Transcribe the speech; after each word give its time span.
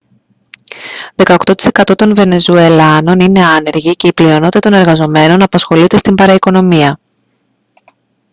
δεκαοκτώ 1.15 1.55
τοις 1.55 1.65
εκατό 1.65 1.95
των 1.95 2.15
βενεζουελάνων 2.15 3.19
είναι 3.19 3.45
άνεργοι 3.45 3.95
και 3.95 4.05
οι 4.05 4.09
η 4.09 4.13
πλειονότητα 4.13 4.59
των 4.59 4.73
εργαζομένων 4.73 5.41
απασχολείται 5.41 5.97
στην 5.97 6.15
παραοικονομία 6.15 6.99